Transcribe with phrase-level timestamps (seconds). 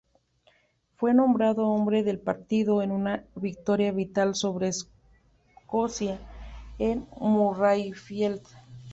[0.95, 4.69] Fue nombrado Hombre del Partido en una victoria vital sobre
[5.59, 6.19] Escocia
[6.79, 8.41] en Murrayfield.